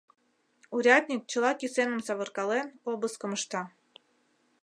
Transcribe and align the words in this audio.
Урядник, 0.75 1.21
чыла 1.31 1.51
кӱсеным 1.59 1.99
савыркален, 2.07 2.67
обыскым 2.91 3.31
ышта. 3.37 3.61